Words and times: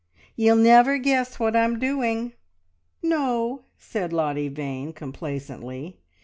"Ye'll 0.35 0.55
never 0.55 0.97
guess 0.97 1.37
what 1.39 1.55
I'm 1.55 1.77
doing!" 1.77 2.33
"No," 3.03 3.65
said 3.77 4.11
Lottie 4.11 4.47
Vane 4.49 4.93
complacently. 4.93 5.99